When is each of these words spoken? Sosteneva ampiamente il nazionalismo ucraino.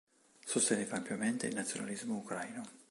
Sosteneva 0.43 0.95
ampiamente 0.95 1.45
il 1.45 1.53
nazionalismo 1.53 2.15
ucraino. 2.15 2.63